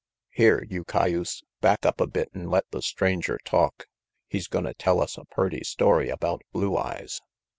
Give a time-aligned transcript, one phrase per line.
[0.31, 3.85] Here, you cayuse, back up a bit an' let the Stranger talk.
[4.27, 7.21] He's gonna tell us a purty story about Blue Eyes.